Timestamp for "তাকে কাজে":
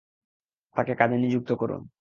0.75-1.17